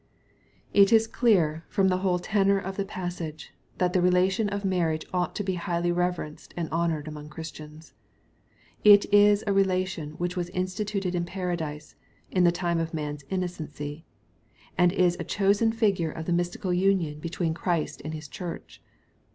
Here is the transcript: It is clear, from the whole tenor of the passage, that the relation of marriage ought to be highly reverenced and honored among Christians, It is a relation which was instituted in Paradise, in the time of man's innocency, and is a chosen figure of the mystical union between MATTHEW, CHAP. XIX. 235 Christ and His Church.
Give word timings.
It 0.73 0.91
is 0.91 1.05
clear, 1.05 1.63
from 1.69 1.87
the 1.89 1.99
whole 1.99 2.17
tenor 2.17 2.57
of 2.57 2.75
the 2.75 2.85
passage, 2.85 3.53
that 3.77 3.93
the 3.93 4.01
relation 4.01 4.49
of 4.49 4.65
marriage 4.65 5.05
ought 5.13 5.35
to 5.35 5.43
be 5.43 5.53
highly 5.61 5.91
reverenced 5.91 6.55
and 6.57 6.67
honored 6.71 7.07
among 7.07 7.29
Christians, 7.29 7.93
It 8.83 9.05
is 9.13 9.43
a 9.45 9.53
relation 9.53 10.13
which 10.13 10.35
was 10.35 10.49
instituted 10.55 11.13
in 11.13 11.25
Paradise, 11.25 11.93
in 12.31 12.45
the 12.45 12.51
time 12.51 12.79
of 12.79 12.95
man's 12.95 13.25
innocency, 13.29 14.03
and 14.75 14.91
is 14.91 15.17
a 15.19 15.23
chosen 15.23 15.71
figure 15.71 16.09
of 16.09 16.25
the 16.25 16.33
mystical 16.33 16.73
union 16.73 17.19
between 17.19 17.49
MATTHEW, 17.53 17.59
CHAP. 17.59 17.61
XIX. 17.61 17.61
235 17.61 17.63
Christ 17.63 18.01
and 18.03 18.13
His 18.15 18.27
Church. 18.27 18.81